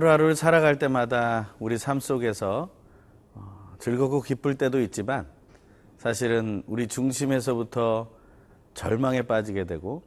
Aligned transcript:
하루하루를 0.00 0.34
살아갈 0.34 0.78
때마다 0.78 1.54
우리 1.58 1.76
삶 1.76 2.00
속에서 2.00 2.70
어, 3.34 3.74
즐겁고 3.78 4.22
기쁠 4.22 4.54
때도 4.54 4.80
있지만 4.80 5.26
사실은 5.98 6.62
우리 6.66 6.86
중심에서부터 6.86 8.10
절망에 8.72 9.22
빠지게 9.22 9.64
되고 9.64 10.02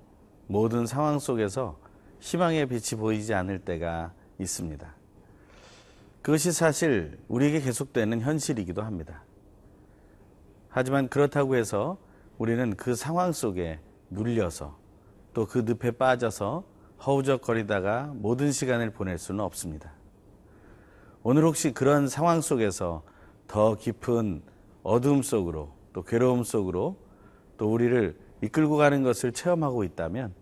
모든 0.48 0.88
상황 0.88 1.20
속에서 1.20 1.78
희망의 2.22 2.66
빛이 2.70 3.00
보이지 3.00 3.36
않을 3.36 3.60
때가 3.60 4.14
있습니다. 4.40 4.96
그것이 6.24 6.52
사실 6.52 7.20
우리에게 7.28 7.60
계속되는 7.62 8.20
현실이기도 8.22 8.82
합니다. 8.82 9.24
하지만 10.70 11.08
그렇다고 11.08 11.56
해서 11.56 12.00
우리는 12.40 12.76
그 12.76 12.96
상황 12.96 13.32
속에 13.32 13.80
눌려서 14.10 14.76
또 15.36 15.46
그 15.46 15.60
늪에 15.60 15.92
빠져서 15.92 16.64
허우적거리다가 17.06 18.14
모든 18.16 18.52
시간을 18.52 18.92
보낼 18.92 19.18
수는 19.18 19.42
없습니다. 19.42 19.92
오늘 21.22 21.44
혹시 21.44 21.74
그런 21.74 22.08
상황 22.08 22.42
속에서 22.42 23.04
더 23.48 23.76
깊은 23.76 24.42
어두움 24.84 25.22
속으로 25.22 25.74
또 25.94 26.04
괴로움 26.04 26.44
속으로 26.44 26.98
또 27.58 27.72
우리를 27.72 28.18
이끌고 28.42 28.78
가는 28.78 29.04
것을 29.04 29.32
체험하고 29.32 29.84
있다면 29.84 30.34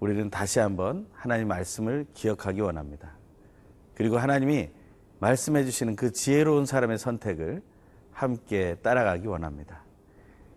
우리는 0.00 0.30
다시 0.30 0.58
한번 0.58 1.06
하나님 1.12 1.48
말씀을 1.48 2.06
기억하기 2.14 2.60
원합니다. 2.60 3.16
그리고 3.94 4.18
하나님이 4.18 4.70
말씀해 5.20 5.64
주시는 5.64 5.96
그 5.96 6.12
지혜로운 6.12 6.66
사람의 6.66 6.98
선택을 6.98 7.62
함께 8.10 8.76
따라가기 8.82 9.26
원합니다. 9.26 9.82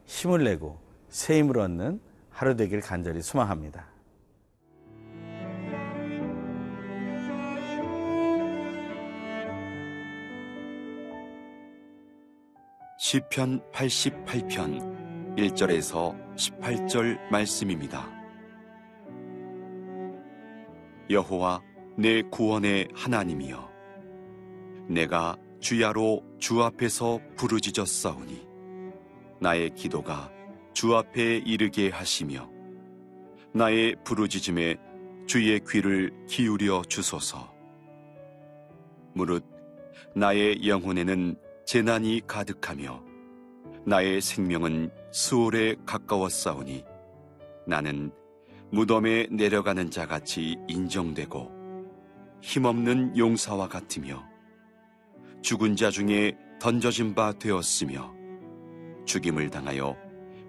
힘을 0.05 0.44
내고 0.44 0.80
새 1.09 1.39
힘을 1.39 1.59
얻는 1.59 2.02
하루 2.30 2.55
되길 2.55 2.81
간절히 2.81 3.22
소망합니다. 3.22 3.97
시편 13.09 13.61
88편 13.72 15.38
1절에서 15.38 16.36
18절 16.36 17.17
말씀입니다. 17.31 18.05
여호와 21.09 21.61
내 21.97 22.22
구원의 22.23 22.89
하나님이여 22.94 23.72
내가 24.89 25.38
주야로 25.61 26.22
주 26.38 26.61
앞에서 26.61 27.22
부르짖었사오니 27.38 28.45
나의 29.39 29.69
기도가 29.73 30.30
주 30.73 30.94
앞에 30.94 31.38
이르게 31.38 31.89
하시며 31.89 32.49
나의 33.53 33.95
부르짖음에 34.03 34.75
주의 35.27 35.61
귀를 35.66 36.11
기울여 36.27 36.81
주소서 36.89 37.55
무릇 39.14 39.45
나의 40.14 40.67
영혼에는 40.67 41.47
재난이 41.68 42.22
가득하며 42.28 43.04
나의 43.86 44.22
생명은 44.22 44.90
수월에 45.12 45.76
가까웠사오니 45.86 46.86
나는 47.68 48.10
무덤에 48.72 49.28
내려가는 49.30 49.92
자 49.92 50.08
같이 50.08 50.56
인정되고 50.70 51.52
힘없는 52.42 53.18
용사와 53.18 53.68
같으며 53.68 54.23
죽은 55.42 55.76
자 55.76 55.92
중에 55.92 56.38
던져진 56.62 57.14
바 57.14 57.34
되었으며 57.34 58.16
죽임을 59.06 59.50
당하여 59.50 59.98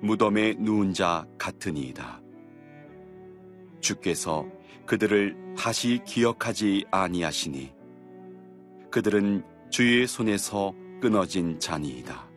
무덤에 0.00 0.54
누운 0.60 0.94
자 0.94 1.26
같으니이다. 1.36 2.22
주께서 3.80 4.46
그들을 4.86 5.54
다시 5.58 6.00
기억하지 6.06 6.84
아니하시니 6.92 7.72
그들은 8.92 9.42
주의 9.70 10.06
손에서 10.06 10.72
끊어진 11.00 11.58
잔이이다. 11.58 12.28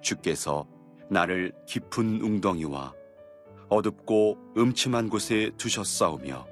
주께서 0.00 0.66
나를 1.10 1.52
깊은 1.66 2.20
웅덩이와 2.20 2.94
어둡고 3.68 4.38
음침한 4.56 5.08
곳에 5.08 5.50
두셨사오며 5.56 6.46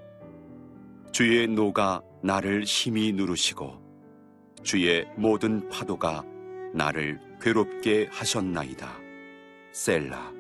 주의 1.13 1.47
노가 1.47 2.03
나를 2.23 2.67
심히 2.67 3.13
누르시고 3.13 3.83
주의 4.63 5.07
모든 5.17 5.69
파도가 5.69 6.25
나를 6.75 7.21
괴롭게 7.41 8.09
하셨나이다. 8.11 8.99
셀라. 9.73 10.33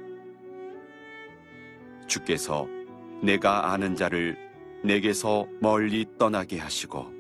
주께서 2.07 2.67
내가 3.23 3.73
아는 3.73 3.97
자를 3.97 4.37
내게서 4.85 5.47
멀리 5.61 6.07
떠나게 6.19 6.59
하시고 6.59 7.11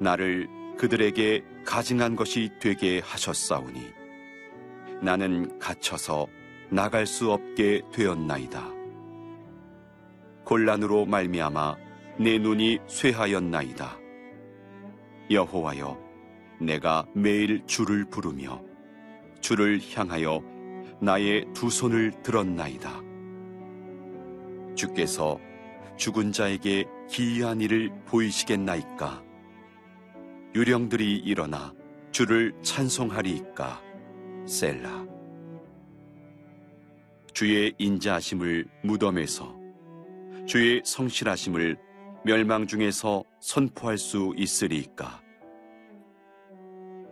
나를 0.00 0.48
그들에게 0.78 1.44
가증한 1.64 2.16
것이 2.16 2.50
되게 2.60 3.00
하셨사오니 3.00 3.92
나는 5.02 5.58
갇혀서 5.58 6.26
나갈 6.70 7.06
수 7.06 7.30
없게 7.30 7.82
되었나이다. 7.92 8.70
곤란으로 10.44 11.06
말미암아 11.06 11.76
내 12.18 12.38
눈이 12.38 12.80
쇠하였나이다. 12.86 13.98
여호와여, 15.30 15.98
내가 16.60 17.06
매일 17.14 17.64
주를 17.66 18.04
부르며 18.04 18.62
주를 19.40 19.80
향하여 19.94 20.42
나의 21.00 21.46
두 21.54 21.70
손을 21.70 22.12
들었나이다. 22.22 23.02
주께서 24.74 25.38
죽은 25.96 26.32
자에게 26.32 26.84
기이한 27.08 27.60
일을 27.60 27.90
보이시겠나이까? 28.06 29.23
유령들이 30.54 31.16
일어나 31.16 31.74
주를 32.12 32.54
찬송하리이까? 32.62 33.82
셀라. 34.46 35.04
주의 37.32 37.74
인자하심을 37.76 38.64
무덤에서 38.84 39.52
주의 40.46 40.80
성실하심을 40.84 41.76
멸망 42.24 42.68
중에서 42.68 43.24
선포할 43.40 43.98
수 43.98 44.32
있으리이까? 44.36 45.20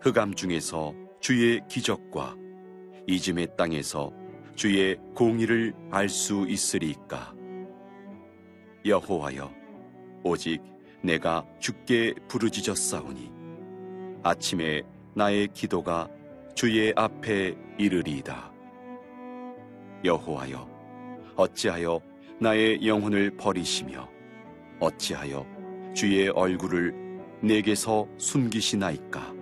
흑암 0.02 0.34
중에서 0.34 0.94
주의 1.20 1.60
기적과 1.68 2.36
이즘의 3.08 3.56
땅에서 3.56 4.12
주의 4.54 4.96
공의를 5.16 5.74
알 5.90 6.08
수 6.08 6.46
있으리이까? 6.48 7.34
여호와여, 8.86 9.52
오직 10.22 10.60
내가 11.02 11.44
주께 11.58 12.14
부르짖었사오니 12.28 13.30
아침에 14.22 14.82
나의 15.14 15.48
기도가 15.52 16.08
주의 16.54 16.92
앞에 16.94 17.56
이르리이다. 17.76 18.52
여호와여, 20.04 20.68
어찌하여 21.36 22.00
나의 22.40 22.86
영혼을 22.86 23.36
버리시며 23.36 24.08
어찌하여 24.78 25.44
주의 25.94 26.28
얼굴을 26.28 26.94
내게서 27.42 28.06
숨기시나이까? 28.18 29.34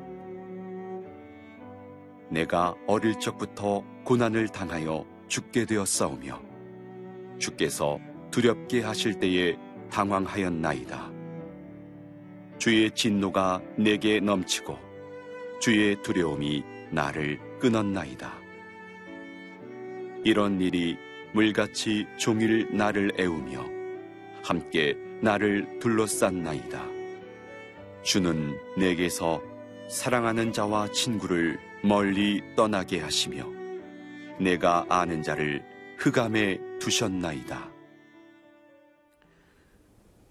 내가 2.31 2.75
어릴 2.87 3.19
적부터 3.19 3.85
고난을 4.05 4.49
당하여 4.49 5.05
죽게 5.29 5.67
되었사오며 5.67 6.41
주께서 7.39 7.99
두렵게 8.31 8.81
하실 8.83 9.19
때에 9.19 9.57
당황하였나이다. 9.91 11.20
주의 12.61 12.91
진노가 12.91 13.63
내게 13.77 14.21
넘치고 14.21 14.79
주의 15.61 15.97
두려움이 16.03 16.63
나를 16.91 17.41
끊었나이다. 17.59 18.39
이런 20.25 20.61
일이 20.61 20.99
물같이 21.33 22.07
종일 22.19 22.69
나를 22.77 23.13
애우며 23.19 23.65
함께 24.43 24.95
나를 25.23 25.79
둘러쌌나이다. 25.79 26.85
주는 28.03 28.55
내게서 28.77 29.43
사랑하는 29.89 30.53
자와 30.53 30.89
친구를 30.89 31.59
멀리 31.83 32.43
떠나게 32.57 33.01
하시며 33.01 33.47
내가 34.39 34.85
아는 34.91 35.23
자를 35.23 35.65
흑암에 35.97 36.59
두셨나이다. 36.79 37.70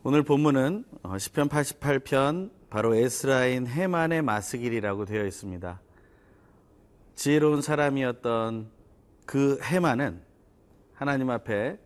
오늘 0.01 0.23
본문은 0.23 0.85
어, 1.03 1.17
시편 1.17 1.49
88편 1.49 2.51
바로 2.69 2.95
에스라인 2.95 3.67
해만의 3.67 4.21
마스길이라고 4.21 5.03
되어 5.03 5.25
있습니다. 5.25 5.81
지혜로운 7.15 7.61
사람이었던 7.61 8.69
그 9.25 9.59
해만은 9.61 10.21
하나님 10.93 11.29
앞에 11.29 11.77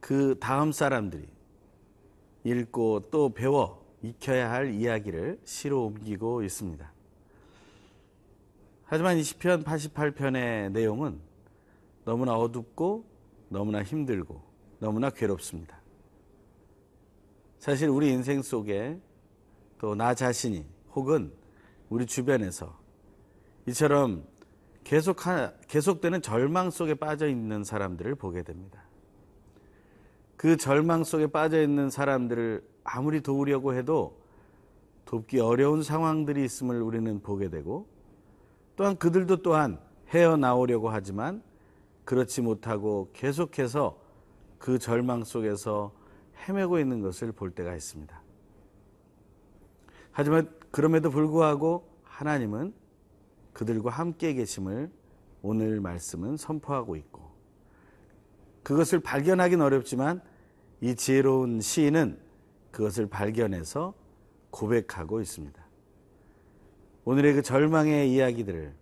그 0.00 0.38
다음 0.40 0.72
사람들이 0.72 1.28
읽고 2.44 3.10
또 3.10 3.34
배워 3.34 3.84
익혀야 4.00 4.50
할 4.50 4.72
이야기를 4.72 5.38
시로 5.44 5.84
옮기고 5.84 6.42
있습니다. 6.42 6.90
하지만 8.84 9.18
이 9.18 9.22
시편 9.22 9.62
88편의 9.62 10.72
내용은 10.72 11.20
너무나 12.06 12.34
어둡고 12.34 13.04
너무나 13.50 13.82
힘들고 13.82 14.40
너무나 14.78 15.10
괴롭습니다. 15.10 15.76
사실 17.58 17.88
우리 17.88 18.10
인생 18.12 18.42
속에 18.42 19.00
또 19.78 19.94
나 19.94 20.14
자신이 20.14 20.64
혹은 20.94 21.32
우리 21.88 22.06
주변에서 22.06 22.78
이처럼 23.66 24.24
계속 24.84 25.18
계속되는 25.68 26.22
절망 26.22 26.70
속에 26.70 26.94
빠져 26.94 27.28
있는 27.28 27.64
사람들을 27.64 28.14
보게 28.14 28.42
됩니다. 28.42 28.82
그 30.36 30.56
절망 30.56 31.02
속에 31.02 31.26
빠져 31.26 31.60
있는 31.62 31.90
사람들을 31.90 32.62
아무리 32.84 33.20
도우려고 33.20 33.74
해도 33.74 34.18
돕기 35.06 35.40
어려운 35.40 35.82
상황들이 35.82 36.44
있음을 36.44 36.80
우리는 36.82 37.20
보게 37.20 37.48
되고 37.48 37.86
또한 38.76 38.96
그들도 38.96 39.42
또한 39.42 39.78
헤어나오려고 40.08 40.90
하지만 40.90 41.42
그렇지 42.04 42.42
못하고 42.42 43.10
계속해서 43.12 43.98
그 44.58 44.78
절망 44.78 45.24
속에서 45.24 45.92
헤매고 46.36 46.78
있는 46.78 47.00
것을 47.00 47.32
볼 47.32 47.50
때가 47.50 47.74
있습니다. 47.74 48.22
하지만 50.12 50.50
그럼에도 50.70 51.10
불구하고 51.10 51.88
하나님은 52.02 52.72
그들과 53.52 53.90
함께 53.90 54.34
계심을 54.34 54.90
오늘 55.42 55.80
말씀은 55.80 56.36
선포하고 56.36 56.96
있고 56.96 57.30
그것을 58.62 59.00
발견하기는 59.00 59.64
어렵지만 59.64 60.20
이 60.80 60.94
지혜로운 60.94 61.60
시인은 61.60 62.18
그것을 62.70 63.06
발견해서 63.06 63.94
고백하고 64.50 65.20
있습니다. 65.20 65.64
오늘의 67.04 67.34
그 67.34 67.42
절망의 67.42 68.12
이야기들을 68.12 68.74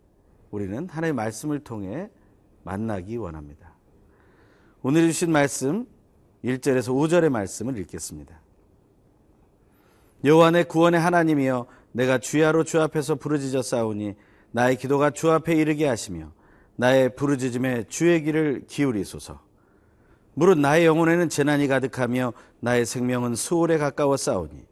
우리는 0.50 0.89
하나님의 0.89 1.12
말씀을 1.12 1.61
통해 1.61 2.11
만나기 2.62 3.17
원합니다. 3.17 3.75
오늘 4.83 5.03
주신 5.09 5.31
말씀 5.31 5.87
1절에서 6.44 6.94
5절의 6.94 7.31
말씀을 7.31 7.79
읽겠습니다. 7.79 8.38
여호와 10.25 10.50
내 10.52 10.64
구원의 10.64 11.00
하나님이여 11.00 11.67
내가 11.93 12.19
주야로 12.19 12.64
주 12.64 12.81
앞에서 12.81 13.14
부르짖어 13.14 13.62
싸우니 13.62 14.14
나의 14.50 14.76
기도가 14.76 15.11
주 15.11 15.31
앞에 15.31 15.55
이르게 15.55 15.87
하시며 15.87 16.32
나의 16.76 17.14
부르짖음에 17.14 17.85
주의 17.88 18.23
길을 18.23 18.64
기울이소서. 18.67 19.41
무릇 20.35 20.58
나의 20.58 20.87
영혼에는 20.87 21.29
재난이 21.29 21.69
가득하며 21.69 22.32
나의 22.61 22.85
생명은 22.87 23.37
수월에 23.37 23.79
가까워 23.79 24.17
싸우니 24.17 24.67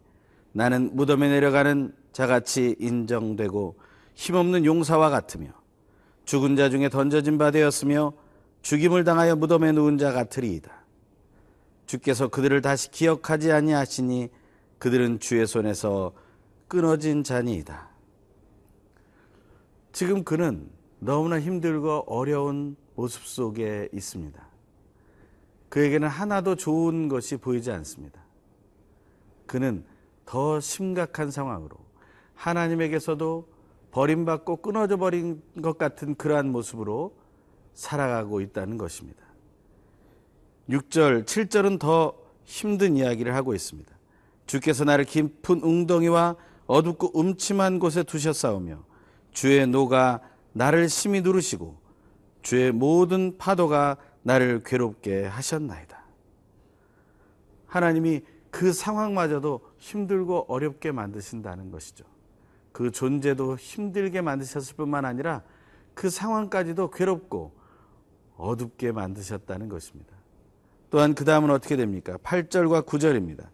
나는 0.52 0.90
무덤에 0.94 1.28
내려가는 1.28 1.94
자같이 2.12 2.76
인정되고 2.78 3.76
힘없는 4.14 4.64
용사와 4.64 5.10
같으며 5.10 5.48
죽은 6.24 6.56
자 6.56 6.68
중에 6.68 6.88
던져진 6.88 7.38
바 7.38 7.50
되었으며 7.50 8.12
죽임을 8.62 9.04
당하여 9.04 9.36
무덤에 9.36 9.72
누운 9.72 9.98
자 9.98 10.12
같으리이다. 10.12 10.81
주께서 11.86 12.28
그들을 12.28 12.60
다시 12.62 12.90
기억하지 12.90 13.52
아니하시니 13.52 14.30
그들은 14.78 15.20
주의 15.20 15.46
손에서 15.46 16.12
끊어진 16.68 17.22
자니이다. 17.22 17.90
지금 19.92 20.24
그는 20.24 20.70
너무나 20.98 21.38
힘들고 21.38 22.04
어려운 22.06 22.76
모습 22.94 23.24
속에 23.24 23.88
있습니다. 23.92 24.46
그에게는 25.68 26.08
하나도 26.08 26.56
좋은 26.56 27.08
것이 27.08 27.36
보이지 27.36 27.70
않습니다. 27.70 28.20
그는 29.46 29.84
더 30.24 30.60
심각한 30.60 31.30
상황으로 31.30 31.76
하나님에게서도 32.34 33.48
버림받고 33.90 34.56
끊어져 34.56 34.96
버린 34.96 35.42
것 35.62 35.78
같은 35.78 36.14
그러한 36.14 36.50
모습으로 36.50 37.14
살아가고 37.74 38.40
있다는 38.40 38.78
것입니다. 38.78 39.22
6절, 40.68 41.24
7절은 41.24 41.78
더 41.78 42.14
힘든 42.44 42.96
이야기를 42.96 43.34
하고 43.34 43.54
있습니다. 43.54 43.92
주께서 44.46 44.84
나를 44.84 45.04
깊은 45.04 45.60
웅덩이와 45.62 46.36
어둡고 46.66 47.18
음침한 47.18 47.78
곳에 47.78 48.02
두셨사오며 48.02 48.84
주의 49.32 49.66
노가 49.66 50.20
나를 50.52 50.88
심히 50.88 51.20
누르시고 51.20 51.76
주의 52.42 52.72
모든 52.72 53.36
파도가 53.38 53.96
나를 54.22 54.62
괴롭게 54.64 55.24
하셨나이다. 55.24 56.02
하나님이 57.66 58.22
그 58.50 58.72
상황마저도 58.72 59.60
힘들고 59.78 60.46
어렵게 60.48 60.92
만드신다는 60.92 61.70
것이죠. 61.70 62.04
그 62.72 62.90
존재도 62.90 63.56
힘들게 63.56 64.20
만드셨을 64.20 64.76
뿐만 64.76 65.04
아니라 65.04 65.42
그 65.94 66.10
상황까지도 66.10 66.90
괴롭고 66.90 67.52
어둡게 68.36 68.92
만드셨다는 68.92 69.68
것입니다. 69.68 70.21
또한 70.92 71.14
그 71.14 71.24
다음은 71.24 71.50
어떻게 71.50 71.74
됩니까? 71.74 72.18
8절과 72.22 72.84
9절입니다. 72.84 73.46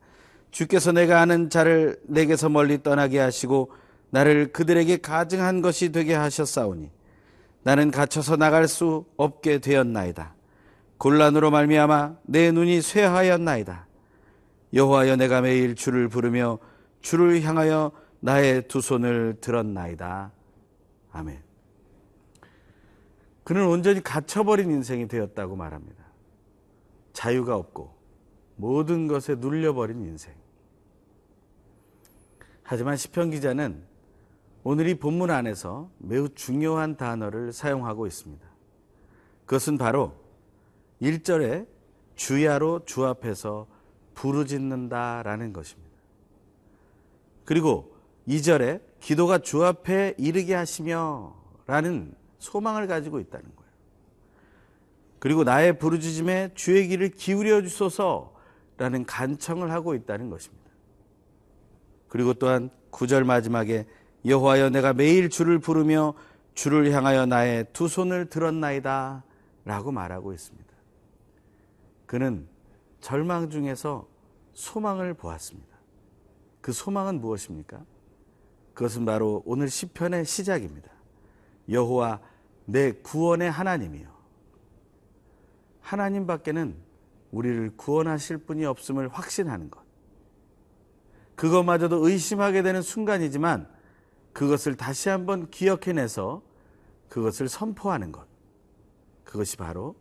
주께서 0.50 0.90
내가 0.90 1.20
아는 1.20 1.50
자를 1.50 1.96
내게서 2.08 2.48
멀리 2.48 2.82
떠나게 2.82 3.20
하시고 3.20 3.70
나를 4.10 4.52
그들에게 4.52 4.96
가증한 4.96 5.62
것이 5.62 5.92
되게 5.92 6.14
하셨사오니 6.14 6.90
나는 7.62 7.92
갇혀서 7.92 8.36
나갈 8.36 8.66
수 8.66 9.06
없게 9.16 9.60
되었나이다. 9.60 10.34
곤란으로 10.98 11.52
말미암아 11.52 12.16
내 12.22 12.50
눈이 12.50 12.82
쇠하였나이다. 12.82 13.86
여호와여 14.74 15.14
내가 15.14 15.40
매일 15.40 15.76
주를 15.76 16.08
부르며 16.08 16.58
주를 17.02 17.40
향하여 17.42 17.92
나의 18.18 18.66
두 18.66 18.80
손을 18.80 19.36
들었나이다. 19.40 20.32
아멘. 21.12 21.38
그는 23.44 23.66
온전히 23.68 24.02
갇혀버린 24.02 24.72
인생이 24.72 25.06
되었다고 25.06 25.54
말합니다. 25.54 26.07
자유가 27.18 27.56
없고 27.56 27.92
모든 28.54 29.08
것에 29.08 29.34
눌려버린 29.34 30.04
인생. 30.04 30.32
하지만 32.62 32.96
시편 32.96 33.30
기자는 33.30 33.82
오늘 34.62 34.86
이 34.86 34.94
본문 34.94 35.28
안에서 35.28 35.90
매우 35.98 36.28
중요한 36.28 36.96
단어를 36.96 37.52
사용하고 37.52 38.06
있습니다. 38.06 38.46
그것은 39.46 39.78
바로 39.78 40.14
1절에 41.02 41.66
주야로 42.14 42.84
주 42.84 43.04
앞에서 43.04 43.66
부르짖는다라는 44.14 45.52
것입니다. 45.52 45.96
그리고 47.44 47.96
2절에 48.28 48.80
기도가 49.00 49.38
주 49.38 49.64
앞에 49.64 50.14
이르게 50.18 50.54
하시며 50.54 51.34
라는 51.66 52.14
소망을 52.38 52.86
가지고 52.86 53.18
있다는 53.18 53.44
거예요. 53.56 53.57
그리고 55.18 55.44
나의 55.44 55.78
부르짖음에 55.78 56.52
주의 56.54 56.86
길을 56.88 57.10
기울여 57.10 57.62
주소서라는 57.62 59.04
간청을 59.06 59.70
하고 59.70 59.94
있다는 59.94 60.30
것입니다. 60.30 60.68
그리고 62.08 62.34
또한 62.34 62.70
9절 62.90 63.24
마지막에 63.24 63.86
여호와여 64.24 64.70
내가 64.70 64.92
매일 64.92 65.28
주를 65.28 65.58
부르며 65.58 66.14
주를 66.54 66.90
향하여 66.92 67.26
나의 67.26 67.66
두 67.72 67.88
손을 67.88 68.26
들었나이다 68.28 69.24
라고 69.64 69.92
말하고 69.92 70.32
있습니다. 70.32 70.68
그는 72.06 72.48
절망 73.00 73.50
중에서 73.50 74.08
소망을 74.54 75.14
보았습니다. 75.14 75.68
그 76.60 76.72
소망은 76.72 77.20
무엇입니까? 77.20 77.84
그것은 78.74 79.04
바로 79.04 79.42
오늘 79.44 79.68
시편의 79.68 80.24
시작입니다. 80.24 80.90
여호와 81.70 82.20
내 82.64 82.92
구원의 82.92 83.50
하나님이요. 83.50 84.17
하나님밖에는 85.88 86.76
우리를 87.30 87.76
구원하실 87.76 88.38
분이 88.38 88.64
없음을 88.66 89.08
확신하는 89.08 89.70
것. 89.70 89.82
그것마저도 91.34 92.06
의심하게 92.06 92.62
되는 92.62 92.82
순간이지만 92.82 93.68
그것을 94.32 94.76
다시 94.76 95.08
한번 95.08 95.50
기억해내서 95.50 96.42
그것을 97.08 97.48
선포하는 97.48 98.12
것. 98.12 98.26
그것이 99.24 99.56
바로 99.56 99.94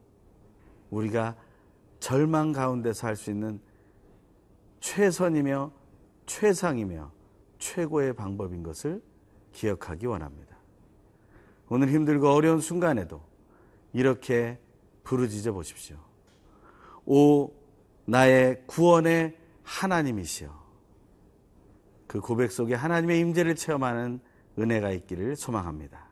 우리가 0.90 1.36
절망 2.00 2.52
가운데서 2.52 3.08
할 3.08 3.16
수 3.16 3.32
있는 3.32 3.60
최선이며 4.80 5.72
최상이며 6.26 7.12
최고의 7.60 8.14
방법인 8.14 8.62
것을 8.64 9.02
기억하기 9.54 10.06
원합니다. 10.06 10.58
오늘 11.70 11.90
힘들고 11.90 12.30
어려운 12.30 12.60
순간에도 12.60 13.22
이렇게 13.94 14.60
부르짖어 15.08 15.54
보십시오. 15.54 15.96
오, 17.06 17.54
나의 18.04 18.64
구원의 18.68 19.38
하나님이시여. 19.64 20.68
그 22.08 22.20
고백 22.20 22.52
속에 22.52 22.76
하나님의 22.76 23.22
임재를 23.22 23.56
체험하는 23.56 24.20
은혜가 24.60 24.92
있기를 24.92 25.38
소망합니다. 25.38 26.08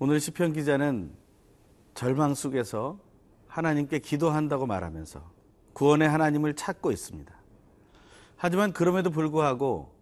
오늘 0.00 0.18
시편 0.18 0.52
기자는 0.54 1.14
절망 1.94 2.34
속에서 2.34 3.03
하나님께 3.54 4.00
기도한다고 4.00 4.66
말하면서 4.66 5.22
구원의 5.74 6.08
하나님을 6.08 6.54
찾고 6.54 6.90
있습니다. 6.90 7.32
하지만 8.36 8.72
그럼에도 8.72 9.10
불구하고 9.10 9.94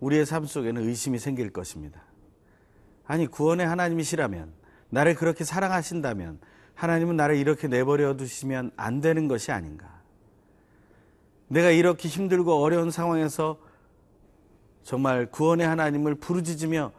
우리의 0.00 0.26
삶 0.26 0.44
속에는 0.44 0.82
의심이 0.86 1.18
생길 1.18 1.50
것입니다. 1.50 2.02
아니, 3.06 3.26
구원의 3.26 3.66
하나님이시라면, 3.66 4.52
나를 4.90 5.14
그렇게 5.14 5.44
사랑하신다면, 5.44 6.40
하나님은 6.74 7.16
나를 7.16 7.36
이렇게 7.36 7.68
내버려 7.68 8.18
두시면 8.18 8.72
안 8.76 9.00
되는 9.00 9.28
것이 9.28 9.50
아닌가. 9.50 10.02
내가 11.48 11.70
이렇게 11.70 12.06
힘들고 12.06 12.52
어려운 12.62 12.90
상황에서 12.90 13.58
정말 14.82 15.30
구원의 15.30 15.66
하나님을 15.66 16.16
부르짖으며 16.16 16.92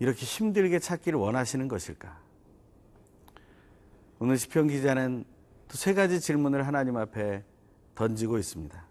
이렇게 0.00 0.26
힘들게 0.26 0.80
찾기를 0.80 1.20
원하시는 1.20 1.68
것일까? 1.68 2.25
오늘 4.18 4.38
시편 4.38 4.68
기자는 4.68 5.24
또 5.68 5.76
세 5.76 5.94
가지 5.94 6.20
질문을 6.20 6.66
하나님 6.66 6.96
앞에 6.96 7.42
던지고 7.94 8.38
있습니다. 8.38 8.84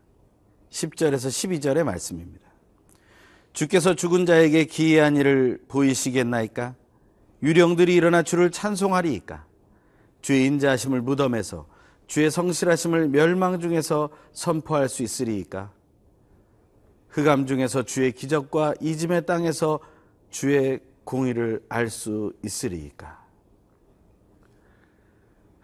10절에서 0.70 1.29
12절의 1.29 1.84
말씀입니다. 1.84 2.46
주께서 3.53 3.96
죽은 3.96 4.25
자에게 4.25 4.65
기이한 4.65 5.15
일을 5.15 5.63
보이시겠나이까? 5.70 6.75
유령들이 7.41 7.96
일어나 7.96 8.24
주를 8.24 8.51
찬송하리이까? 8.51 9.46
주의 10.22 10.46
인자하심을 10.46 11.01
무덤에서 11.01 11.67
주의 12.08 12.29
성실하심을 12.29 13.08
멸망 13.08 13.60
중에서 13.60 14.10
선포할 14.34 14.89
수 14.89 15.01
있으리이까? 15.01 15.72
흑암 17.10 17.46
중에서 17.46 17.84
주의 17.84 18.12
기적과 18.12 18.74
이짐의 18.82 19.25
땅에서 19.25 19.79
주의 20.29 20.82
공의를 21.05 21.63
알 21.70 21.89
수 21.89 22.34
있으리이까? 22.44 23.25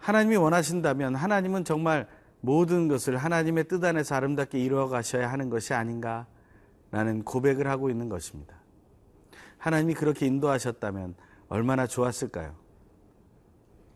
하나님이 0.02 0.34
원하신다면 0.34 1.14
하나님은 1.14 1.64
정말 1.64 2.08
모든 2.40 2.88
것을 2.88 3.16
하나님의 3.16 3.68
뜻 3.68 3.84
안에서 3.84 4.16
아름답게 4.16 4.58
이루어 4.58 4.88
가셔야 4.88 5.30
하는 5.30 5.48
것이 5.48 5.74
아닌가? 5.74 6.26
라는 6.90 7.22
고백을 7.22 7.68
하고 7.68 7.88
있는 7.88 8.08
것입니다. 8.08 8.56
하나님이 9.58 9.94
그렇게 9.94 10.26
인도하셨다면 10.26 11.14
얼마나 11.48 11.86
좋았을까요? 11.86 12.56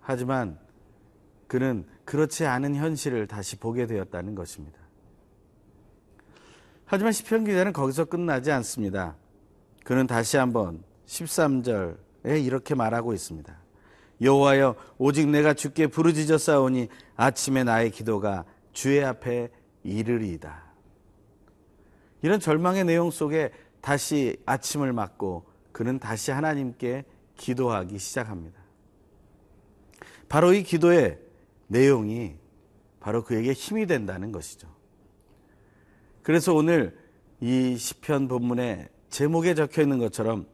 하지만 0.00 0.58
그는 1.48 1.84
그렇지 2.04 2.46
않은 2.46 2.76
현실을 2.76 3.26
다시 3.26 3.56
보게 3.56 3.86
되었다는 3.86 4.36
것입니다. 4.36 4.78
하지만 6.84 7.10
시편 7.10 7.44
기자는 7.44 7.72
거기서 7.72 8.04
끝나지 8.04 8.52
않습니다. 8.52 9.16
그는 9.84 10.06
다시 10.06 10.36
한번 10.36 10.84
13절에 11.06 12.44
이렇게 12.44 12.76
말하고 12.76 13.12
있습니다. 13.12 13.65
여호와여 14.20 14.76
오직 14.98 15.28
내가 15.28 15.54
주께 15.54 15.86
부르짖어 15.86 16.38
싸우니 16.38 16.88
아침에 17.16 17.64
나의 17.64 17.90
기도가 17.90 18.44
주의 18.72 19.04
앞에 19.04 19.50
이르리이다. 19.82 20.64
이런 22.22 22.40
절망의 22.40 22.84
내용 22.84 23.10
속에 23.10 23.52
다시 23.80 24.36
아침을 24.46 24.92
맞고 24.92 25.46
그는 25.72 25.98
다시 25.98 26.30
하나님께 26.30 27.04
기도하기 27.36 27.98
시작합니다. 27.98 28.58
바로 30.28 30.52
이 30.52 30.62
기도의 30.62 31.18
내용이 31.68 32.34
바로 33.00 33.22
그에게 33.22 33.52
힘이 33.52 33.86
된다는 33.86 34.32
것이죠. 34.32 34.68
그래서 36.22 36.54
오늘 36.54 36.98
이 37.40 37.76
시편 37.76 38.26
본문의 38.26 38.88
제목에 39.10 39.54
적혀 39.54 39.82
있는 39.82 39.98
것처럼 39.98 40.46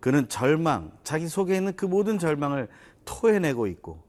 그는 0.00 0.28
절망, 0.28 0.92
자기 1.04 1.28
속에 1.28 1.56
있는 1.56 1.76
그 1.76 1.84
모든 1.84 2.18
절망을 2.18 2.68
토해내고 3.04 3.66
있고 3.68 4.02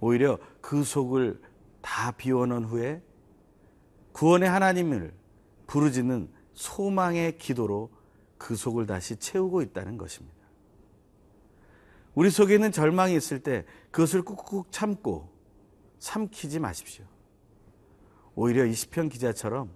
오히려 0.00 0.38
그 0.60 0.84
속을 0.84 1.40
다 1.80 2.10
비워놓은 2.12 2.64
후에 2.64 3.02
구원의 4.12 4.48
하나님을 4.48 5.14
부르짖는 5.66 6.30
소망의 6.54 7.38
기도로 7.38 7.90
그 8.38 8.56
속을 8.56 8.86
다시 8.86 9.16
채우고 9.16 9.62
있다는 9.62 9.98
것입니다. 9.98 10.34
우리 12.14 12.30
속에 12.30 12.54
있는 12.54 12.70
절망이 12.70 13.16
있을 13.16 13.40
때 13.40 13.64
그것을 13.90 14.22
꾹꾹 14.22 14.66
참고 14.70 15.32
삼키지 15.98 16.60
마십시오. 16.60 17.04
오히려 18.34 18.64
이 18.64 18.74
시편 18.74 19.08
기자처럼 19.08 19.70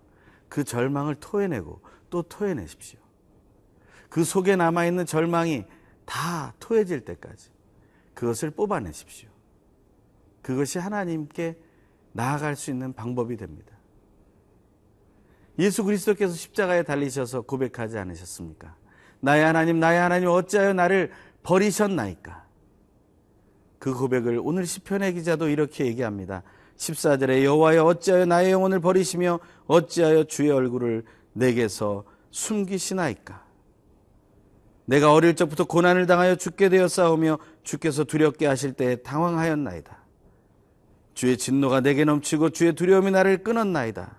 그 0.48 0.64
절망을 0.64 1.16
토해내고 1.16 1.80
또 2.10 2.22
토해내십시오. 2.22 3.00
그 4.08 4.24
속에 4.24 4.56
남아있는 4.56 5.06
절망이 5.06 5.64
다 6.04 6.54
토해질 6.58 7.04
때까지 7.04 7.50
그것을 8.18 8.50
뽑아내십시오. 8.50 9.28
그것이 10.42 10.80
하나님께 10.80 11.56
나아갈 12.10 12.56
수 12.56 12.72
있는 12.72 12.92
방법이 12.92 13.36
됩니다. 13.36 13.76
예수 15.60 15.84
그리스도께서 15.84 16.34
십자가에 16.34 16.82
달리셔서 16.82 17.42
고백하지 17.42 17.96
않으셨습니까? 17.96 18.74
나의 19.20 19.44
하나님, 19.44 19.78
나의 19.78 20.00
하나님, 20.00 20.30
어찌하여 20.30 20.72
나를 20.72 21.12
버리셨나이까? 21.44 22.44
그 23.78 23.94
고백을 23.94 24.40
오늘 24.42 24.66
시편의 24.66 25.14
기자도 25.14 25.48
이렇게 25.48 25.86
얘기합니다. 25.86 26.42
14절에 26.76 27.44
여호와여 27.44 27.84
어찌하여 27.84 28.26
나의 28.26 28.50
영혼을 28.50 28.80
버리시며 28.80 29.38
어찌하여 29.68 30.24
주의 30.24 30.50
얼굴을 30.50 31.04
내게서 31.34 32.02
숨기시나이까? 32.32 33.47
내가 34.88 35.12
어릴 35.12 35.36
적부터 35.36 35.64
고난을 35.64 36.06
당하여 36.06 36.34
죽게 36.34 36.70
되어 36.70 36.88
싸우며 36.88 37.38
주께서 37.62 38.04
두렵게 38.04 38.46
하실 38.46 38.72
때에 38.72 38.96
당황하였나이다. 38.96 39.98
주의 41.12 41.36
진노가 41.36 41.82
내게 41.82 42.06
넘치고 42.06 42.50
주의 42.50 42.72
두려움이 42.72 43.10
나를 43.10 43.42
끊었나이다. 43.44 44.16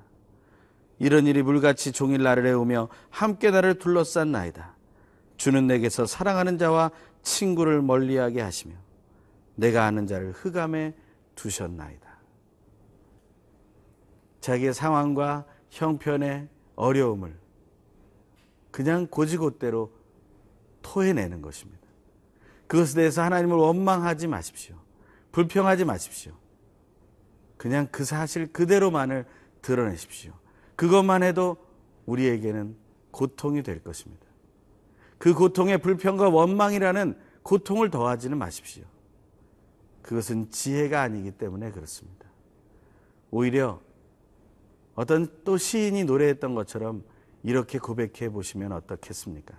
이런 1.00 1.26
일이 1.26 1.42
물같이 1.42 1.92
종일 1.92 2.22
나를 2.22 2.46
애우며 2.46 2.90
함께 3.10 3.50
나를 3.50 3.80
둘러싼 3.80 4.32
나이다. 4.32 4.76
주는 5.38 5.66
내게서 5.66 6.06
사랑하는 6.06 6.60
자와 6.60 6.92
친구를 7.24 7.82
멀리하게 7.82 8.40
하시며 8.40 8.76
내가 9.56 9.86
아는 9.86 10.06
자를 10.06 10.34
흑암에 10.34 10.94
두셨나이다. 11.34 12.08
자기의 14.42 14.76
상황과 14.76 15.46
형편의 15.72 16.48
어려움을 16.76 17.36
그냥 18.70 19.08
고지곳대로 19.08 19.99
토해내는 20.82 21.42
것입니다. 21.42 21.88
그것에 22.68 22.96
대해서 22.96 23.22
하나님을 23.24 23.58
원망하지 23.58 24.28
마십시오. 24.28 24.76
불평하지 25.32 25.86
마십시오. 25.86 26.34
그냥 27.58 27.88
그 27.92 28.06
사실 28.06 28.52
그대로만을 28.52 29.26
드러내십시오. 29.62 30.34
그것만 30.76 31.24
해도 31.24 31.58
우리에게는 32.06 32.76
고통이 33.12 33.64
될 33.64 33.84
것입니다. 33.84 34.26
그 35.18 35.34
고통에 35.34 35.78
불평과 35.78 36.30
원망이라는 36.30 37.20
고통을 37.44 37.90
더하지는 37.90 38.38
마십시오. 38.38 38.86
그것은 40.02 40.50
지혜가 40.50 41.02
아니기 41.02 41.32
때문에 41.32 41.72
그렇습니다. 41.72 42.26
오히려 43.32 43.82
어떤 44.96 45.28
또 45.44 45.58
시인이 45.58 46.04
노래했던 46.06 46.56
것처럼 46.56 47.04
이렇게 47.44 47.80
고백해 47.80 48.30
보시면 48.30 48.72
어떻겠습니까? 48.72 49.56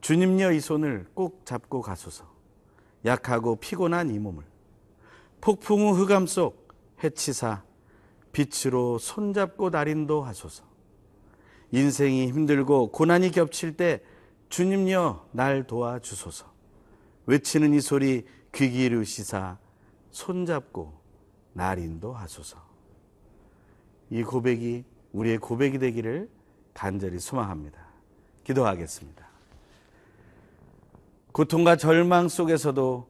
주님여 0.00 0.52
이 0.52 0.60
손을 0.60 1.06
꼭 1.14 1.44
잡고 1.44 1.82
가소서. 1.82 2.24
약하고 3.04 3.56
피곤한 3.56 4.10
이 4.10 4.18
몸을 4.18 4.44
폭풍 5.40 5.80
후 5.80 5.92
흑암 5.92 6.26
속 6.26 6.68
해치사 7.02 7.62
빛으로 8.32 8.98
손잡고 8.98 9.70
날인도 9.70 10.22
하소서. 10.22 10.64
인생이 11.72 12.28
힘들고 12.28 12.90
고난이 12.92 13.30
겹칠 13.30 13.76
때 13.76 14.02
주님여 14.48 15.28
날 15.32 15.66
도와주소서. 15.66 16.50
외치는 17.26 17.74
이 17.74 17.80
소리 17.80 18.26
귀 18.52 18.70
기르시사 18.70 19.58
손잡고 20.10 20.92
날 21.52 21.78
인도 21.78 22.12
하소서. 22.12 22.58
이 24.10 24.22
고백이 24.22 24.84
우리의 25.12 25.38
고백이 25.38 25.78
되기를 25.78 26.28
간절히 26.74 27.20
소망합니다. 27.20 27.86
기도하겠습니다. 28.44 29.29
고통과 31.32 31.76
절망 31.76 32.28
속에서도 32.28 33.08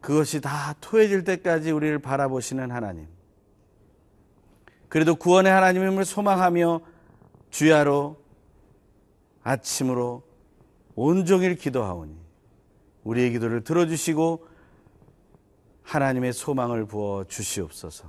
그것이 0.00 0.40
다 0.40 0.74
토해질 0.80 1.24
때까지 1.24 1.70
우리를 1.70 1.98
바라보시는 1.98 2.70
하나님. 2.70 3.08
그래도 4.88 5.16
구원의 5.16 5.50
하나님을 5.50 6.04
소망하며 6.04 6.80
주야로 7.50 8.16
아침으로 9.42 10.22
온종일 10.94 11.56
기도하오니 11.56 12.16
우리의 13.04 13.32
기도를 13.32 13.62
들어주시고 13.64 14.46
하나님의 15.82 16.32
소망을 16.32 16.86
부어 16.86 17.24
주시옵소서. 17.24 18.08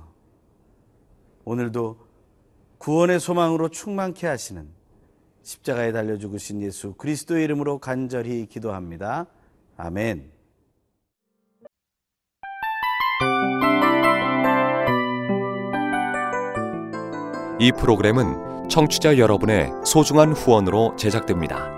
오늘도 1.44 1.98
구원의 2.78 3.20
소망으로 3.20 3.68
충만케 3.68 4.26
하시는 4.26 4.68
십자가에 5.48 5.92
달려 5.92 6.18
죽으신 6.18 6.60
예수 6.60 6.92
그리스도의 6.92 7.44
이름으로 7.44 7.78
간절히 7.78 8.44
기도합니다. 8.44 9.24
아멘. 9.78 10.30
이 17.58 17.72
프로그램은 17.72 18.68
청취자 18.68 19.16
여러분의 19.16 19.70
소중한 19.86 20.32
후원으로 20.32 20.96
제작됩니다. 20.96 21.77